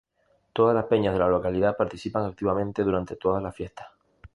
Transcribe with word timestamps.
Todas 0.53 0.73
las 0.75 0.85
peñas 0.85 1.13
de 1.13 1.19
la 1.19 1.27
localidad 1.27 1.77
participan 1.77 2.25
activamente 2.25 2.81
durante 2.81 3.15
todas 3.17 3.43
las 3.43 3.55
fiestas. 3.55 3.87